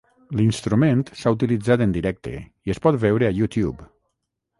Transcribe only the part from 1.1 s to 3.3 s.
s'ha utilitzat en directe i es pot veure